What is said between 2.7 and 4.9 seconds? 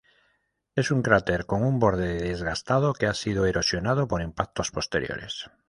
que ha sido erosionado por impactos